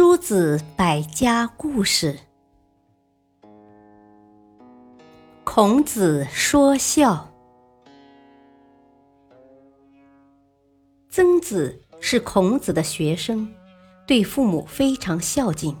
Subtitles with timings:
[0.00, 2.20] 诸子百家故事。
[5.44, 7.30] 孔子说孝。
[11.10, 13.52] 曾子是孔子的学生，
[14.06, 15.76] 对父母非常孝敬。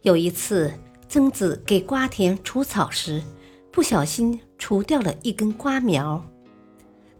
[0.00, 0.72] 有一次，
[1.10, 3.22] 曾子给瓜田除草时，
[3.70, 6.24] 不小心除掉了一根瓜苗。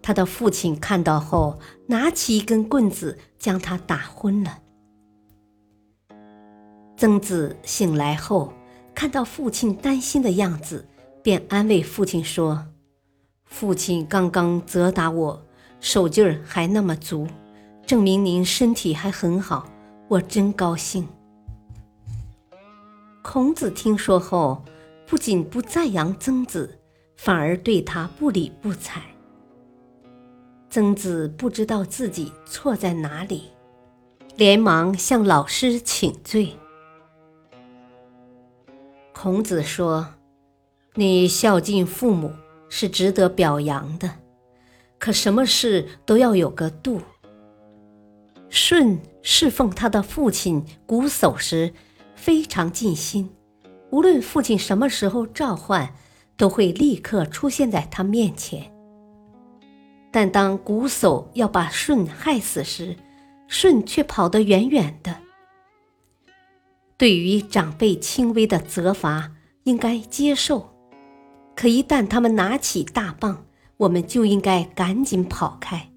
[0.01, 4.63] 他的父亲看到后，拿起一根棍子将他打昏了。
[6.99, 8.53] 曾子醒来后，
[8.93, 10.85] 看到父亲担心的样子，
[11.23, 12.67] 便安慰父亲说
[13.47, 15.41] ：“父亲刚刚责打我，
[15.79, 17.29] 手劲儿还那么足，
[17.87, 19.71] 证明您身体还很好，
[20.09, 21.07] 我真高兴。”
[23.23, 24.65] 孔子听说后，
[25.07, 26.81] 不仅不赞扬曾子，
[27.15, 29.01] 反而对他不理不睬。
[30.69, 33.45] 曾子不知道自己错在哪里，
[34.35, 36.57] 连忙向老师请罪。
[39.21, 40.15] 孔子说
[40.95, 42.31] ：“你孝敬父母
[42.69, 44.09] 是值得表扬的，
[44.97, 47.01] 可什么事都要有个度。”
[48.49, 51.75] 舜侍奉他的父亲瞽叟时
[52.15, 53.29] 非常尽心，
[53.91, 55.93] 无论父亲什么时候召唤，
[56.37, 58.73] 都会立刻出现在他面前。
[60.13, 62.95] 但当瞽叟要把舜害死时，
[63.49, 65.17] 舜却跑得远远的。
[66.99, 69.31] 对于长辈轻微的责罚，
[69.63, 70.67] 应该接受；
[71.55, 73.47] 可一旦他们拿起大棒，
[73.77, 75.89] 我们就应该赶紧跑开。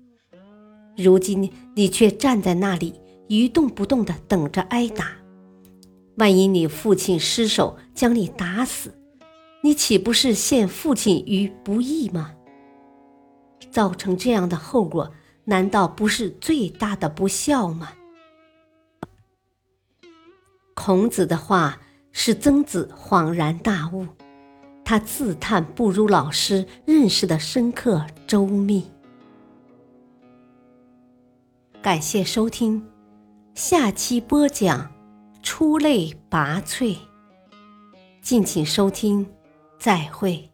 [0.95, 2.93] 如今你却站在那里
[3.27, 5.07] 一动不动地等着挨打，
[6.17, 8.93] 万一你父亲失手将你打死，
[9.63, 12.33] 你岂不是陷父亲于不义吗？
[13.71, 15.11] 造成这样的后果，
[15.45, 17.93] 难道不是最大的不孝吗？
[20.83, 21.79] 孔子的话
[22.11, 24.07] 使曾子恍然大悟，
[24.83, 28.89] 他自叹不如老师认识的深刻周密。
[31.83, 32.83] 感谢收听，
[33.53, 34.91] 下期播讲
[35.43, 36.97] 出类拔萃，
[38.23, 39.27] 敬请收听，
[39.77, 40.50] 再会。